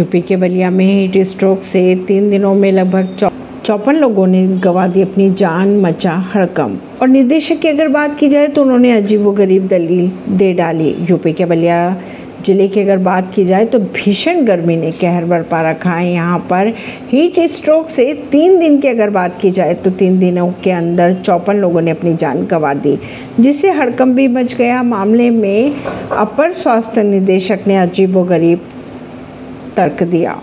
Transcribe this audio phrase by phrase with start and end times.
[0.00, 3.30] UP के बलिया में heat stroke से तीन दिनों में लगभग
[3.64, 8.28] चौपन लोगों ने गंवा दी अपनी जान, मचा हड़कम और निदेशक की अगर बात की
[8.28, 11.76] जाए तो उन्होंने अजीब गरीब दलील दे डाली। यूपी के बलिया
[12.46, 16.38] ज़िले की अगर बात की जाए तो भीषण गर्मी ने कहर बरपा रखा है। यहाँ
[16.50, 16.72] पर
[17.10, 21.14] हीट स्ट्रोक से तीन दिन की अगर बात की जाए तो तीन दिनों के अंदर
[21.16, 22.98] चौपन लोगों ने अपनी जान गंवा दी,
[23.40, 25.72] जिससे हड़कम भी मच गया। मामले में
[26.10, 28.68] अपर स्वास्थ्य निदेशक ने अजीब गरीब
[29.80, 30.40] तर्क दिया।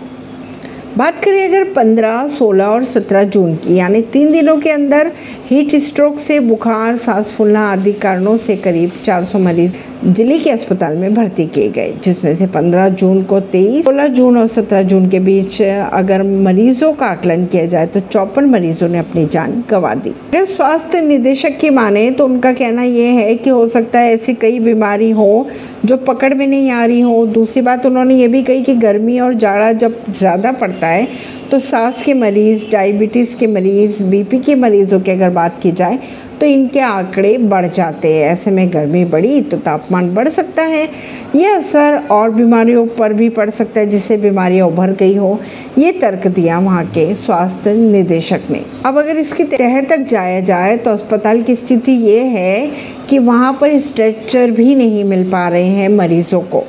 [0.96, 5.10] बात करें अगर 15, 16 और 17 जून की यानी तीन दिनों के अंदर
[5.46, 10.96] हीट स्ट्रोक से बुखार सांस फूलना आदि कारणों से करीब 400 मरीज़ ज़िले के अस्पताल
[10.96, 15.08] में भर्ती किए गए जिसमें से 15 जून को 23, 16 जून और 17 जून
[15.10, 19.94] के बीच अगर मरीजों का आकलन किया जाए तो चौपन मरीजों ने अपनी जान गंवा
[19.94, 24.12] दी। अगर स्वास्थ्य निदेशक की माने तो उनका कहना यह है कि हो सकता है
[24.12, 25.46] ऐसी कई बीमारी हो
[25.84, 29.18] जो पकड़ में नहीं आ रही हो। दूसरी बात उन्होंने ये भी कही कि गर्मी
[29.20, 31.06] और जाड़ा जब ज़्यादा पड़ता है
[31.50, 35.98] तो सांस के मरीज़ डायबिटीज़ के मरीज़ बीपी के मरीज़ों की अगर बात की जाए
[36.40, 39.56] तो इनके आंकड़े बढ़ जाते हैं। ऐसे में गर्मी बढ़ी तो
[39.88, 40.88] तापमान बढ़ सकता है।
[41.36, 45.38] यह असर और बीमारियों पर भी पड़ सकता है, जिससे बीमारियाँ उभर गई हो।
[45.78, 50.76] ये तर्क दिया वहाँ के स्वास्थ्य निदेशक ने। अब अगर इसके तह तक जाया जाए
[50.76, 52.70] तो अस्पताल की स्थिति ये है
[53.08, 56.64] कि वहाँ पर स्ट्रेचर भी नहीं मिल पा रहे हैं मरीजों को।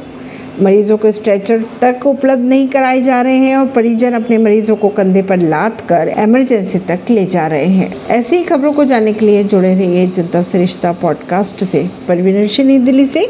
[0.62, 4.90] मरीजों को स्ट्रेचर तक उपलब्ध नहीं कराए जा रहे हैं और परिजन अपने मरीजों को
[4.90, 9.14] कंधे पर लाद कर एमरजेंसी तक ले जा रहे हैं। ऐसी ही खबरों को जानने
[9.14, 13.28] के लिए जुड़े रहिए जनता सरिश्ता पॉडकास्ट से। परवीन दिल्ली से।